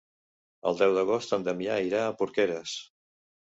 El 0.71 0.79
deu 0.79 0.95
d'agost 0.95 1.35
en 1.37 1.45
Damià 1.49 1.77
irà 1.91 2.01
a 2.07 2.17
Porqueres. 2.25 2.77